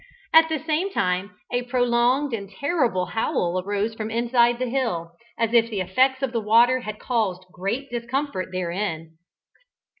At 0.33 0.49
the 0.49 0.57
same 0.57 0.89
moment 0.95 1.33
a 1.53 1.61
prolonged 1.61 2.33
and 2.33 2.49
terrible 2.49 3.05
howl 3.05 3.61
arose 3.63 3.93
from 3.93 4.09
inside 4.09 4.57
the 4.57 4.65
hill, 4.67 5.11
as 5.37 5.53
if 5.53 5.69
the 5.69 5.79
effects 5.81 6.23
of 6.23 6.31
the 6.31 6.41
water 6.41 6.79
had 6.79 6.97
caused 6.97 7.45
great 7.51 7.91
discomfort 7.91 8.49
therein. 8.51 9.19